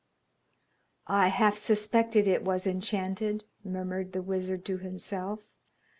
[1.05, 5.41] 'I half suspected it was enchanted,' murmured the wizard to himself.